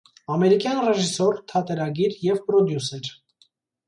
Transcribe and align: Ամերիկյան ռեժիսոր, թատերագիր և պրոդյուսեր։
Ամերիկյան 0.35 0.77
ռեժիսոր, 0.85 1.37
թատերագիր 1.51 2.15
և 2.29 2.39
պրոդյուսեր։ 2.47 3.11